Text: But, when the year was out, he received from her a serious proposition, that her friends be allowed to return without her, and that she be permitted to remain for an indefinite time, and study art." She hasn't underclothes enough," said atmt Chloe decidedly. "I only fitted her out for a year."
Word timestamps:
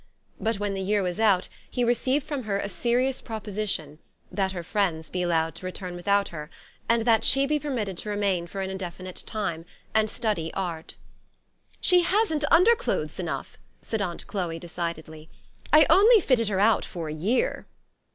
But, 0.39 0.59
when 0.59 0.73
the 0.73 0.81
year 0.81 1.03
was 1.03 1.19
out, 1.19 1.47
he 1.69 1.83
received 1.83 2.25
from 2.25 2.45
her 2.45 2.57
a 2.57 2.69
serious 2.69 3.21
proposition, 3.21 3.99
that 4.31 4.51
her 4.51 4.63
friends 4.63 5.11
be 5.11 5.21
allowed 5.21 5.53
to 5.53 5.65
return 5.67 5.93
without 5.95 6.29
her, 6.29 6.49
and 6.89 7.03
that 7.05 7.23
she 7.23 7.45
be 7.45 7.59
permitted 7.59 7.99
to 7.99 8.09
remain 8.09 8.47
for 8.47 8.61
an 8.61 8.71
indefinite 8.71 9.21
time, 9.27 9.63
and 9.93 10.09
study 10.09 10.51
art." 10.55 10.95
She 11.81 12.01
hasn't 12.01 12.45
underclothes 12.49 13.19
enough," 13.19 13.59
said 13.83 13.99
atmt 13.99 14.25
Chloe 14.25 14.57
decidedly. 14.57 15.29
"I 15.71 15.85
only 15.87 16.19
fitted 16.19 16.47
her 16.49 16.59
out 16.59 16.83
for 16.83 17.07
a 17.07 17.13
year." 17.13 17.67